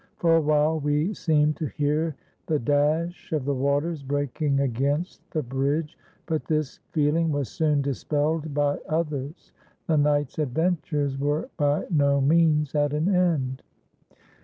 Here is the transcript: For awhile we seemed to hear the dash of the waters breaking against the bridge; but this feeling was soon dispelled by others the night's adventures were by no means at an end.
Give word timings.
For 0.17 0.37
awhile 0.37 0.79
we 0.79 1.13
seemed 1.13 1.57
to 1.57 1.67
hear 1.67 2.15
the 2.47 2.57
dash 2.57 3.31
of 3.33 3.45
the 3.45 3.53
waters 3.53 4.01
breaking 4.01 4.59
against 4.59 5.21
the 5.29 5.43
bridge; 5.43 5.95
but 6.25 6.43
this 6.45 6.79
feeling 6.89 7.29
was 7.31 7.49
soon 7.49 7.83
dispelled 7.83 8.51
by 8.51 8.79
others 8.89 9.51
the 9.85 9.97
night's 9.97 10.39
adventures 10.39 11.19
were 11.19 11.49
by 11.55 11.85
no 11.91 12.19
means 12.19 12.73
at 12.73 12.93
an 12.93 13.13
end. 13.13 13.61